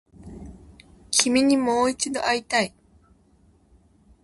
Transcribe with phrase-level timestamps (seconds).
[1.11, 2.73] 君にもう一度会いたい